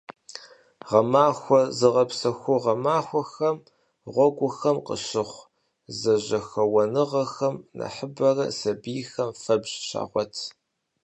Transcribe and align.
Гъэмахуэ 0.87 1.61
зыгъэпсэхугъуэ 1.77 2.73
махуэхэм 2.83 3.55
гъуэгухэм 4.13 4.77
къыщыхъу 4.85 5.49
зэжьэхэуэныгъэхэм 5.99 7.55
нэхъыбэрэ 7.77 8.45
сабийхэм 8.59 9.29
фэбжь 9.41 9.75
щагъуэт. 9.87 10.33